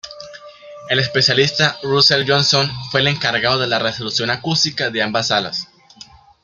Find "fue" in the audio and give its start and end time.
2.89-3.01